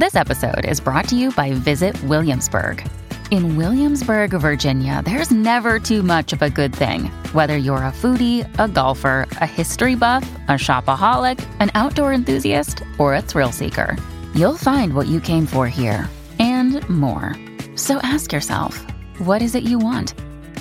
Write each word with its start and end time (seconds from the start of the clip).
This 0.00 0.16
episode 0.16 0.64
is 0.64 0.80
brought 0.80 1.08
to 1.08 1.14
you 1.14 1.30
by 1.30 1.52
Visit 1.52 2.02
Williamsburg. 2.04 2.82
In 3.30 3.58
Williamsburg, 3.58 4.30
Virginia, 4.30 5.02
there's 5.04 5.30
never 5.30 5.78
too 5.78 6.02
much 6.02 6.32
of 6.32 6.40
a 6.40 6.48
good 6.48 6.74
thing. 6.74 7.10
Whether 7.34 7.58
you're 7.58 7.84
a 7.84 7.92
foodie, 7.92 8.48
a 8.58 8.66
golfer, 8.66 9.28
a 9.42 9.46
history 9.46 9.96
buff, 9.96 10.22
a 10.48 10.52
shopaholic, 10.52 11.38
an 11.60 11.70
outdoor 11.74 12.14
enthusiast, 12.14 12.82
or 12.96 13.14
a 13.14 13.20
thrill 13.20 13.52
seeker, 13.52 13.94
you'll 14.34 14.56
find 14.56 14.94
what 14.94 15.06
you 15.06 15.20
came 15.20 15.44
for 15.44 15.68
here 15.68 16.08
and 16.38 16.80
more. 16.88 17.36
So 17.76 17.98
ask 18.02 18.32
yourself, 18.32 18.78
what 19.26 19.42
is 19.42 19.54
it 19.54 19.64
you 19.64 19.78
want? 19.78 20.14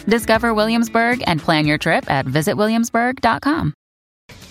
Discover 0.06 0.54
Williamsburg 0.54 1.24
and 1.28 1.40
plan 1.40 1.66
your 1.66 1.78
trip 1.78 2.12
at 2.12 2.26
visitwilliamsburg.com. 2.26 3.74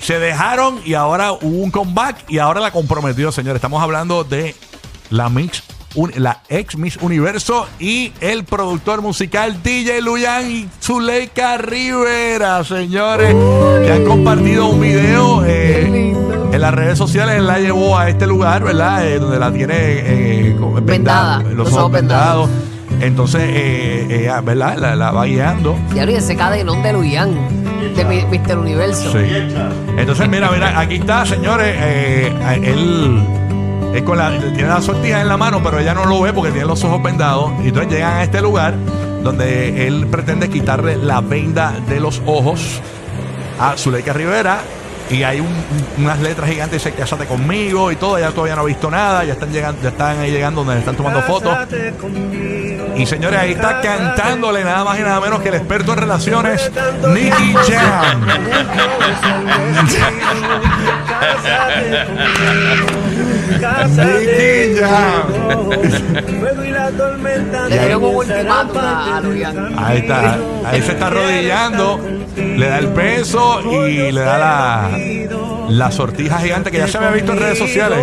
Se 0.01 0.19
dejaron 0.19 0.81
y 0.87 0.95
ahora 0.95 1.33
hubo 1.33 1.63
un 1.63 1.71
comeback 1.71 2.31
y 2.31 2.39
ahora 2.39 2.61
la 2.61 2.71
comprometió, 2.71 3.31
señor. 3.31 3.57
Estamos 3.57 3.83
hablando 3.83 4.25
de 4.25 4.55
la 5.11 5.29
Mix, 5.29 5.63
un- 5.95 6.13
la 6.17 6.41
ex 6.49 6.77
Miss 6.77 6.99
Universo 7.01 7.67
y 7.79 8.13
el 8.21 8.45
productor 8.45 9.01
musical 9.03 9.63
DJ 9.63 10.01
Luyan 10.03 10.51
y 10.51 10.69
Zuleika 10.83 11.57
Rivera, 11.59 12.63
señores, 12.65 13.35
que 13.85 13.93
han 13.93 14.05
compartido 14.05 14.67
un 14.67 14.81
video 14.81 15.45
eh, 15.47 16.15
en 16.53 16.61
las 16.61 16.75
redes 16.75 16.99
sociales. 16.99 17.37
Él 17.37 17.47
la 17.47 17.59
llevó 17.59 17.97
a 17.99 18.09
este 18.09 18.27
lugar, 18.27 18.63
¿verdad? 18.65 19.07
Eh, 19.07 19.19
donde 19.19 19.39
la 19.39 19.51
tiene 19.53 19.75
eh, 19.79 20.57
con- 20.59 20.85
Vendada, 20.85 21.43
los, 21.43 21.73
ojos 21.73 21.91
vendados. 21.93 22.49
Entonces, 23.01 23.43
eh, 23.45 24.07
ella, 24.23 24.41
¿verdad? 24.41 24.77
La, 24.79 24.97
la 24.97 25.11
va 25.11 25.25
guiando. 25.25 25.77
Ya 25.95 26.05
lo 26.05 26.13
ese 26.13 26.35
cadenón 26.37 26.83
de 26.83 26.93
Luyan, 26.93 27.35
de 27.95 28.05
Mr. 28.05 28.59
Universo. 28.59 29.13
Sí. 29.13 29.19
Entonces, 29.97 30.29
mira, 30.29 30.51
mira, 30.51 30.79
aquí 30.79 30.97
está, 30.97 31.25
señores. 31.27 31.75
eh, 31.79 32.33
él, 32.65 33.23
él 33.95 34.05
con 34.05 34.19
la, 34.19 34.31
tiene 34.39 34.69
la 34.69 34.81
sortija 34.81 35.21
en 35.21 35.29
la 35.29 35.37
mano, 35.37 35.63
pero 35.63 35.79
ella 35.79 35.95
no 35.95 36.05
lo 36.07 36.21
ve 36.21 36.33
porque 36.33 36.51
tiene 36.53 36.67
los 36.67 36.83
ojos 36.85 37.03
vendados. 37.03 37.53
Y 37.65 37.69
entonces 37.69 37.93
llegan 37.93 38.15
a 38.15 38.23
este 38.23 38.41
lugar 38.43 38.75
donde 39.23 39.87
él 39.87 40.07
pretende 40.11 40.49
quitarle 40.49 40.97
la 40.97 41.21
venda 41.21 41.73
de 41.89 41.99
los 42.01 42.23
ojos 42.27 42.81
a 43.61 43.77
Zuleika 43.77 44.13
Rivera. 44.13 44.59
Y 45.11 45.23
hay 45.23 45.41
un- 45.41 45.47
un- 45.47 46.05
unas 46.05 46.21
letras 46.21 46.51
gigantes 46.51 46.83
que 46.83 46.91
dice 46.91 47.01
cásate 47.01 47.25
conmigo 47.25 47.91
y 47.91 47.97
todo. 47.97 48.19
Ella 48.19 48.31
todavía 48.31 48.55
no 48.57 48.61
ha 48.61 48.65
visto 48.67 48.91
nada. 48.91 49.25
Ya 49.25 49.33
están 49.33 49.51
llegando, 49.51 49.81
ya 49.83 49.89
están 49.89 50.19
ahí 50.21 50.31
llegando 50.31 50.63
donde 50.63 50.81
están 50.81 50.97
tomando 50.97 51.23
fotos. 51.23 51.57
Y 52.95 53.07
señores, 53.07 53.41
ahí 53.41 53.53
está 53.53 53.81
cantándole 53.81 54.63
nada 54.65 54.85
más 54.85 54.99
y 54.99 55.03
nada 55.03 55.19
menos 55.21 55.41
que 55.41 55.49
el 55.49 55.55
experto 55.55 55.93
en 55.95 55.99
relaciones, 56.01 56.71
Nicky 57.15 57.55
Jam. 57.73 58.27
Nicky 63.49 64.79
Jam. 64.81 65.71
Le 67.69 67.79
dieron 67.79 68.05
un 68.05 68.15
ultimátum 68.17 68.79
a, 68.79 69.17
a 69.17 69.21
Luyan. 69.21 69.75
Ahí 69.79 69.99
está, 69.99 70.39
ahí 70.67 70.83
se 70.83 70.93
está 70.93 71.07
arrodillando, 71.09 72.01
le 72.37 72.69
da 72.69 72.79
el 72.79 72.89
beso 72.89 73.61
y 73.89 74.13
le 74.13 74.21
da 74.21 74.39
la, 74.39 74.91
la 75.69 75.91
sortija 75.91 76.39
gigante 76.39 76.71
que 76.71 76.79
ya 76.79 76.89
se 76.89 76.99
había 76.99 77.11
visto 77.11 77.33
en 77.33 77.39
redes 77.41 77.59
sociales. 77.59 77.99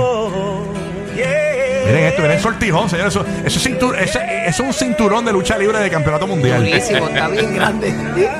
Miren 1.87 2.03
esto, 2.05 2.21
miren 2.23 2.37
el 2.37 2.43
sortijón, 2.43 2.89
señores. 2.89 3.13
Eso, 3.15 3.23
ese 3.45 3.59
cintur- 3.69 3.95
ese- 3.99 4.47
es 4.47 4.59
un 4.59 4.73
cinturón 4.73 5.23
de 5.23 5.31
lucha 5.31 5.55
libre 5.57 5.77
de 5.79 5.89
campeonato 5.91 6.25
mundial. 6.25 6.61
Buenísimo, 6.61 7.07
está 7.07 7.27
bien 7.27 7.53
grande. 7.53 7.93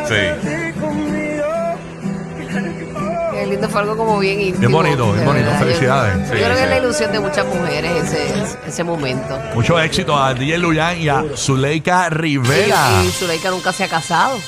Sí. 0.07 0.71
Qué 3.45 3.51
lindo, 3.51 3.69
fue 3.69 3.81
algo 3.81 3.95
como 3.95 4.17
bien 4.19 4.39
íntimo. 4.41 4.59
Bien 4.59 4.71
bonito, 4.71 5.13
bien 5.13 5.23
bonito. 5.25 5.45
verdad. 5.45 5.59
Felicidades. 5.59 6.17
Yo, 6.29 6.35
Sí, 6.35 6.41
creo 6.43 6.55
que 6.55 6.63
es 6.63 6.69
la 6.69 6.77
ilusión 6.79 7.11
de 7.11 7.19
muchas 7.19 7.45
mujeres 7.45 8.03
ese, 8.11 8.33
ese 8.67 8.83
momento. 8.83 9.39
Mucho 9.53 9.79
éxito 9.79 10.17
a 10.17 10.33
DJ 10.33 10.57
Luyan 10.57 10.99
y 10.99 11.09
a 11.09 11.23
Zuleika 11.35 12.09
Rivera. 12.09 13.03
Y, 13.03 13.07
y 13.07 13.11
Zuleika 13.11 13.51
nunca 13.51 13.71
se 13.71 13.83
ha 13.83 13.87
casado. 13.87 14.39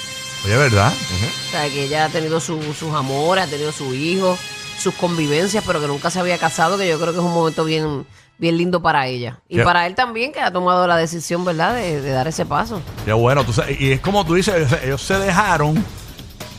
Oye, 0.46 0.58
¿verdad? 0.58 0.92
O 0.92 1.52
sea, 1.52 1.70
que 1.70 1.84
ella 1.84 2.06
ha 2.06 2.10
tenido 2.10 2.40
su- 2.40 2.74
sus 2.74 2.94
amores, 2.94 3.44
ha 3.46 3.48
tenido 3.48 3.72
su 3.72 3.94
hijo, 3.94 4.36
sus 4.80 4.94
convivencias, 4.96 5.64
pero 5.66 5.80
que 5.80 5.88
nunca 5.88 6.10
se 6.10 6.20
había 6.20 6.38
casado, 6.40 6.78
que 6.78 6.88
yo 6.88 7.00
creo 7.00 7.14
que 7.14 7.20
es 7.20 7.26
un 7.26 7.34
momento 7.34 7.66
bien, 7.66 8.06
bien 8.40 8.58
lindo 8.58 8.82
para 8.82 9.06
ella. 9.08 9.40
Y 9.48 9.58
Ya. 9.58 9.64
para 9.64 9.86
él 9.86 9.94
también, 9.94 10.32
que 10.32 10.40
ha 10.42 10.52
tomado 10.52 10.88
la 10.88 10.98
decisión, 10.98 11.46
¿verdad?, 11.46 11.76
de, 11.76 12.02
de 12.02 12.10
dar 12.12 12.28
ese 12.28 12.46
paso. 12.48 12.82
Qué 13.06 13.14
bueno. 13.14 13.44
tú 13.44 13.54
sabes, 13.54 13.80
y 13.80 13.92
es 13.92 14.00
como 14.00 14.26
tú 14.26 14.34
dices, 14.36 14.68
ellos 14.84 15.02
se 15.04 15.20
dejaron 15.20 15.84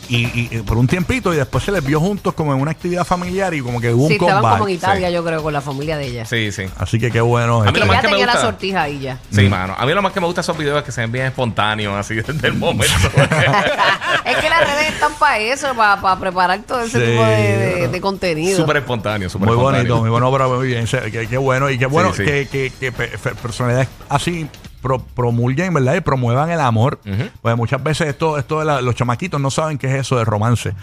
y, 0.09 0.17
y- 0.27 0.49
y 0.51 0.59
por 0.63 0.77
un 0.79 0.87
tiempito 0.87 1.33
y 1.33 1.37
después 1.37 1.63
se 1.65 1.73
les 1.73 1.85
vio 1.85 2.01
juntos 2.01 2.35
como 2.35 2.55
en 2.55 2.61
una 2.61 2.71
actividad 2.71 3.05
familiar 3.05 3.53
y 3.55 3.61
como 3.61 3.81
que 3.81 3.93
hubo 3.93 4.05
un 4.05 4.09
Sí, 4.09 4.15
estaban 4.15 4.37
comeback. 4.37 4.59
como 4.59 4.69
en 4.69 4.75
Italia, 4.75 5.09
sí. 5.09 5.15
yo 5.15 5.25
creo, 5.25 5.43
con 5.43 5.53
la 5.53 5.61
familia 5.61 5.97
de 5.99 6.07
ella. 6.07 6.25
Sí, 6.25 6.51
sí. 6.53 6.65
Así 6.79 6.99
que 6.99 7.11
qué 7.11 7.21
bueno. 7.21 7.63
A 7.63 7.67
mí 7.67 7.73
Que 7.73 7.81
lo 7.81 7.85
ella 7.87 7.93
más 7.95 8.01
que 8.03 8.07
me 8.09 8.13
tenía 8.13 8.27
la 8.27 8.33
gusta- 8.33 8.47
sortija 8.49 8.83
ahí 8.83 8.99
ya. 9.01 9.19
Sí, 9.31 9.49
mano. 9.49 9.75
A 9.79 9.87
mí 9.87 9.93
lo 9.93 10.03
más 10.03 10.13
que 10.13 10.21
me 10.21 10.27
gusta 10.27 10.41
esos 10.41 10.57
videos 10.57 10.79
es 10.79 10.85
que 10.85 10.93
se 10.93 11.01
ven 11.03 11.13
bien 11.13 11.27
espontáneos, 11.27 11.95
así 11.97 12.15
desde 12.27 12.49
el 12.49 12.55
momento. 12.55 12.95
es 14.25 14.37
que 14.37 14.49
las 14.51 14.61
redes 14.67 14.89
están 14.95 15.13
para 15.19 15.39
eso, 15.39 15.75
para, 15.75 16.17
preparar 16.19 16.61
todo 16.63 16.81
ese 16.83 16.99
Sí. 16.99 17.11
tipo 17.13 17.25
de, 17.25 17.57
de- 17.59 17.89
de 17.89 18.01
contenido. 18.01 18.57
súper 18.57 18.79
espontáneo, 18.79 19.29
súper 19.29 19.49
Muy 19.49 19.57
espontáneo. 19.57 19.81
bonito, 19.95 20.01
muy 20.01 20.11
bueno, 20.11 20.33
pero 20.33 20.57
muy 20.57 20.67
bien. 20.67 20.87
se- 20.87 21.11
Qué, 21.11 21.27
qué 21.27 21.37
bueno. 21.37 21.71
Y 21.71 21.79
qué 21.79 21.87
bueno 21.87 22.13
Sí, 22.13 22.25
sí. 22.25 22.25
que, 22.25 22.49
que- 22.49 22.73
que 22.79 22.93
pe- 22.93 23.09
fe- 23.19 23.35
personalidades 23.35 23.89
así 24.09 24.49
pro- 24.81 25.01
promulguen, 25.15 25.73
¿verdad? 25.75 25.95
Y 25.97 26.01
promuevan 26.01 26.51
el 26.51 26.61
amor. 26.61 27.01
Pues 27.43 27.57
muchas 27.57 27.83
veces 27.83 28.09
esto, 28.09 28.39
esto 28.39 28.59
de 28.61 28.65
la- 28.65 28.81
los 28.81 28.95
chamaquitos 28.95 29.41
no 29.41 29.51
saben 29.51 29.79
qué 29.79 29.87
es 29.89 30.01
eso 30.01 30.17
de 30.17 30.25
romance. 30.25 30.75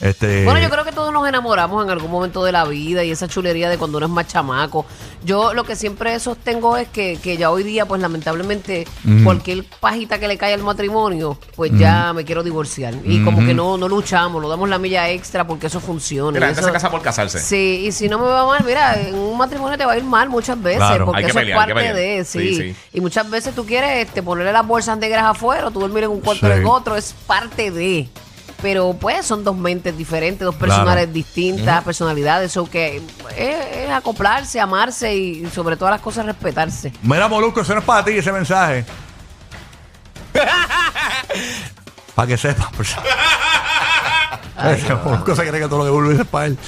Este, 0.00 0.44
Bueno, 0.44 0.60
yo 0.60 0.68
creo 0.70 0.84
que 0.84 0.92
todos 0.92 1.12
nos 1.12 1.26
enamoramos 1.28 1.84
en 1.84 1.90
algún 1.90 2.10
momento 2.10 2.44
de 2.44 2.52
la 2.52 2.64
vida 2.64 3.04
y 3.04 3.10
esa 3.12 3.28
chulería 3.28 3.68
de 3.68 3.78
cuando 3.78 3.98
uno 3.98 4.06
es 4.06 4.12
más 4.12 4.26
chamaco. 4.26 4.84
Yo 5.24 5.54
lo 5.54 5.64
que 5.64 5.76
siempre 5.76 6.18
sostengo 6.20 6.76
es 6.76 6.88
que, 6.88 7.18
que 7.22 7.36
ya 7.36 7.50
hoy 7.50 7.62
día, 7.62 7.86
pues 7.86 8.00
lamentablemente, 8.02 8.86
cualquier 9.22 9.64
pajita 9.80 10.18
que 10.18 10.28
le 10.28 10.36
cae 10.36 10.52
al 10.52 10.62
matrimonio, 10.62 11.38
pues 11.56 11.70
ya 11.78 12.12
me 12.12 12.24
quiero 12.24 12.42
divorciar. 12.42 12.94
Y 13.04 13.22
como 13.24 13.38
que 13.46 13.54
no, 13.54 13.78
no 13.78 13.88
luchamos, 13.88 14.42
no 14.42 14.48
damos 14.48 14.68
la 14.68 14.78
milla 14.78 15.08
extra 15.10 15.46
porque 15.46 15.68
eso 15.68 15.80
funciona. 15.80 16.38
Gente 16.38 16.60
Eso- 16.60 16.68
se 16.68 16.72
casa 16.72 16.90
por 16.90 17.00
casarse. 17.00 17.38
Sí, 17.40 17.84
y 17.86 17.92
si 17.92 18.08
no 18.08 18.18
me 18.18 18.26
va 18.26 18.46
mal, 18.46 18.62
mira, 18.64 19.00
en 19.00 19.14
un 19.14 19.38
matrimonio 19.38 19.78
te 19.78 19.84
va 19.86 19.92
a 19.92 19.96
ir 19.96 20.04
mal 20.04 20.28
muchas 20.28 20.60
veces, 20.60 20.78
Claro. 20.78 21.06
porque 21.06 21.22
eso 21.26 21.34
pelear, 21.34 21.68
es 21.68 21.74
parte 21.74 21.94
de, 21.94 22.24
sí. 22.24 22.38
Sí, 22.40 22.56
sí. 22.56 22.76
Y 22.92 23.00
muchas 23.00 23.30
veces 23.30 23.54
tú 23.54 23.64
quieres 23.64 24.06
este, 24.06 24.22
ponerle 24.22 24.52
las 24.52 24.66
bolsas 24.66 24.98
negras 24.98 25.24
afuera, 25.24 25.68
o 25.68 25.70
tú 25.70 25.80
dormir 25.80 26.04
en 26.04 26.10
un 26.10 26.20
cuarto 26.20 26.46
Sí. 26.46 26.52
en 26.52 26.66
otro, 26.66 26.96
es 26.96 27.14
parte 27.26 27.70
de. 27.70 28.08
Pero 28.64 28.96
pues 28.98 29.26
son 29.26 29.44
dos 29.44 29.54
mentes 29.54 29.94
diferentes, 29.94 30.40
dos 30.40 30.54
personalidades 30.54 31.12
distintas, 31.12 31.84
personalidades, 31.84 32.56
o 32.56 32.64
que 32.64 33.02
es, 33.36 33.76
es 33.76 33.90
acoplarse, 33.90 34.58
amarse 34.58 35.14
y 35.14 35.44
sobre 35.50 35.76
todas 35.76 35.92
las 35.92 36.00
cosas 36.00 36.24
respetarse. 36.24 36.90
Mira, 37.02 37.28
Molusco, 37.28 37.60
eso 37.60 37.74
no 37.74 37.80
es 37.80 37.84
para 37.84 38.02
ti 38.02 38.12
ese 38.12 38.32
mensaje. 38.32 38.86
para 42.14 42.26
que 42.26 42.38
sepas. 42.38 42.68
Pues. 42.74 42.88
Ese 42.88 42.98
Molusco 45.04 45.36
se 45.36 45.48
cree 45.48 45.60
que 45.60 45.68
todo 45.68 45.78
lo 45.78 45.84
que 45.84 45.90
vuelve 45.90 46.22
es 46.22 46.28
para 46.28 46.46
él. 46.46 46.58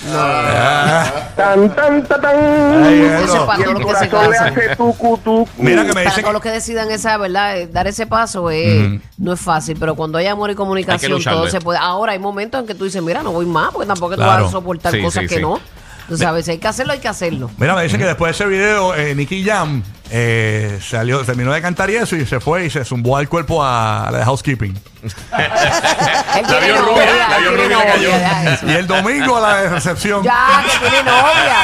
Tan, 1.36 1.74
tan, 1.74 2.04
tan, 2.06 2.20
tan. 2.20 2.84
Ay, 2.84 3.00
Eso 3.02 3.24
eso. 3.24 3.36
es 3.36 3.42
para 3.42 3.60
Y 3.60 3.62
todos 3.64 3.76
el 3.76 3.82
los 3.82 3.92
que 3.92 3.98
se 4.04 4.08
corazón 4.10 4.30
le 4.30 4.38
hace 4.38 4.76
tucu, 4.76 5.18
tucu. 5.18 5.48
Mira 5.58 5.82
que 5.82 5.88
me 5.88 5.94
Para 5.94 6.04
dicen 6.06 6.22
todos 6.22 6.32
los 6.34 6.42
que 6.42 6.50
decidan 6.50 6.90
esa, 6.90 7.16
¿verdad? 7.18 7.58
Eh, 7.58 7.66
Dar 7.68 7.86
ese 7.86 8.06
paso 8.06 8.50
eh, 8.50 9.00
no 9.18 9.32
es 9.32 9.40
fácil, 9.40 9.76
pero 9.78 9.94
cuando 9.94 10.18
hay 10.18 10.26
amor 10.26 10.50
y 10.50 10.54
comunicación, 10.54 11.12
lucharle. 11.12 11.40
todo 11.40 11.50
se 11.50 11.60
puede. 11.60 11.78
Ahora 11.78 12.12
hay 12.12 12.18
momentos 12.18 12.60
en 12.60 12.66
que 12.66 12.74
tú 12.74 12.84
dices, 12.84 13.02
mira, 13.02 13.22
no 13.22 13.32
voy 13.32 13.46
más, 13.46 13.70
porque 13.72 13.86
tampoco 13.86 14.14
tú 14.14 14.20
Claro. 14.22 14.44
vas 14.44 14.48
a 14.48 14.52
soportar 14.52 14.92
Sí, 14.92 15.02
cosas 15.02 15.22
sí, 15.22 15.28
que 15.28 15.36
sí. 15.36 15.42
no. 15.42 15.60
Tú 16.08 16.16
sabes, 16.16 16.44
si 16.44 16.52
hay 16.52 16.58
que 16.58 16.68
hacerlo, 16.68 16.92
hay 16.92 17.00
que 17.00 17.08
hacerlo. 17.08 17.50
Mira, 17.58 17.74
me 17.74 17.82
dicen 17.82 17.98
que 17.98 18.06
después 18.06 18.28
de 18.38 18.44
ese 18.44 18.48
video, 18.48 18.94
eh, 18.94 19.12
Nicky 19.16 19.42
Jam 19.44 19.82
eh, 20.10 20.78
salió, 20.82 21.24
terminó 21.24 21.52
de 21.52 21.60
cantar 21.60 21.90
y 21.90 21.96
eso 21.96 22.16
y 22.16 22.24
se 22.26 22.38
fue 22.40 22.66
y 22.66 22.70
se 22.70 22.84
zumbó 22.84 23.16
al 23.16 23.28
cuerpo 23.28 23.62
a 23.62 24.08
la 24.12 24.18
de 24.18 24.24
housekeeping. 24.24 24.78
La 25.32 26.60
vio 26.60 26.82
rubia, 26.82 27.28
la 27.28 27.38
vio 27.38 27.50
rubia, 27.52 27.86
cayó. 27.86 28.10
Y 28.66 28.72
el 28.72 28.86
domingo 28.86 29.36
a 29.36 29.40
la 29.40 29.56
de 29.62 29.68
recepción. 29.68 30.22
Ya, 30.22 30.64
que 30.64 30.78
tiene 30.78 31.02
novia. 31.02 31.56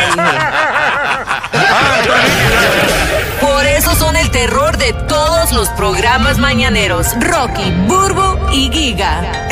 Por 3.40 3.66
eso 3.66 3.94
son 3.94 4.16
el 4.16 4.30
terror 4.30 4.76
de 4.76 4.92
todos 4.92 5.52
los 5.52 5.68
programas 5.70 6.38
mañaneros. 6.38 7.14
Rocky, 7.20 7.70
Burbo 7.86 8.38
y 8.52 8.70
Giga. 8.72 9.48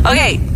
ok, 0.04 0.49